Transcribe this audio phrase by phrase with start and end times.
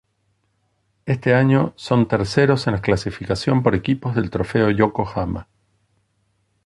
[1.05, 5.47] Este año son terceros en las clasificación por equipos del trofeo Yokohama.